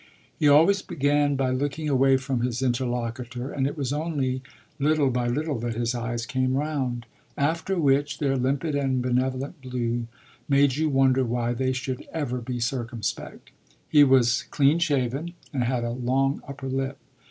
[0.39, 4.41] He always began by looking away from his interlocutor, and it was only
[4.79, 7.05] little by little that his eyes came round;
[7.37, 10.07] after which their limpid and benevolent blue
[10.49, 13.51] made you wonder why they should ever be circumspect.
[13.89, 16.97] He was clean shaven and had a long upper lip.